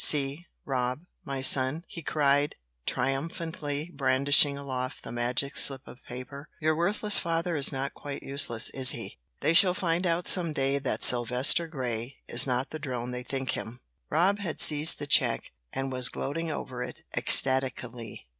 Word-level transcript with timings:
"See, 0.03 0.47
Rob, 0.65 1.01
my 1.23 1.41
son," 1.41 1.83
he 1.87 2.01
cried, 2.01 2.55
triumphantly 2.87 3.91
brandishing 3.93 4.57
aloft 4.57 5.03
the 5.03 5.11
magic 5.11 5.55
slip 5.55 5.87
of 5.87 5.99
paper. 6.09 6.49
"Your 6.59 6.75
worthless 6.75 7.19
father 7.19 7.55
is 7.55 7.71
not 7.71 7.93
quite 7.93 8.23
useless, 8.23 8.71
is 8.71 8.89
he? 8.93 9.19
They 9.41 9.53
shall 9.53 9.75
find 9.75 10.07
out 10.07 10.27
some 10.27 10.53
day 10.53 10.79
that 10.79 11.03
Sylvester 11.03 11.67
Grey 11.67 12.17
is 12.27 12.47
not 12.47 12.71
the 12.71 12.79
drone 12.79 13.11
they 13.11 13.21
think 13.21 13.51
him." 13.51 13.79
Rob 14.09 14.39
had 14.39 14.59
seized 14.59 14.97
the 14.97 15.05
check, 15.05 15.51
and 15.71 15.91
was 15.91 16.09
gloating 16.09 16.49
over 16.49 16.81
it 16.81 17.03
ecstatically. 17.15 18.27